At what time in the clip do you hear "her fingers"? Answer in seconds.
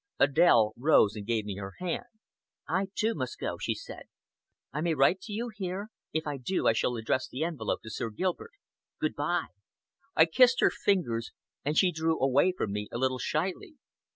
10.59-11.31